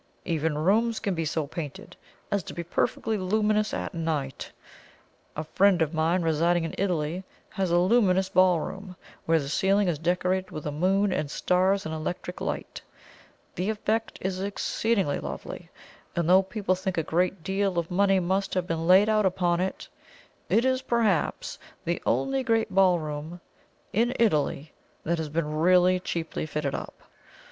[0.25, 1.95] Even rooms can be so painted
[2.31, 4.51] as to be perfectly luminous at night.
[5.35, 8.95] A friend of mine, residing in Italy, has a luminous ballroom,
[9.27, 12.81] where the ceiling is decorated with a moon and stars in electric light.
[13.53, 15.69] The effect is exceedingly lovely;
[16.15, 19.59] and though people think a great deal of money must have been laid out upon
[19.59, 19.87] it,
[20.49, 23.39] it is perhaps the only great ballroom
[23.93, 24.73] in Italy
[25.03, 27.03] that has been really cheaply fitted up.